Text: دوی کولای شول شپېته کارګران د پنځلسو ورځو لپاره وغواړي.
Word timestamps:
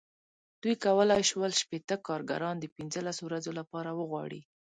دوی 0.61 0.75
کولای 0.85 1.21
شول 1.29 1.51
شپېته 1.61 1.95
کارګران 2.07 2.55
د 2.59 2.65
پنځلسو 2.75 3.21
ورځو 3.25 3.51
لپاره 3.59 3.89
وغواړي. 3.99 4.41